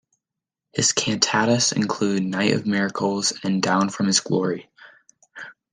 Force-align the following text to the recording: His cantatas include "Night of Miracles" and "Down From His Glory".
His 0.73 0.93
cantatas 0.93 1.73
include 1.73 2.23
"Night 2.23 2.53
of 2.53 2.65
Miracles" 2.65 3.33
and 3.43 3.61
"Down 3.61 3.89
From 3.89 4.07
His 4.07 4.19
Glory". 4.19 4.67